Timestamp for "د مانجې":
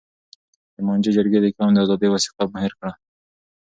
0.75-1.11